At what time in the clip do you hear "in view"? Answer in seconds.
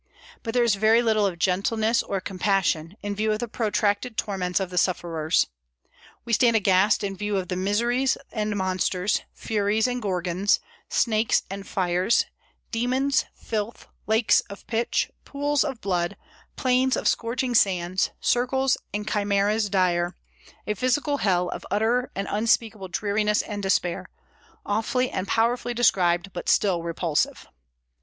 3.03-3.31, 7.03-7.37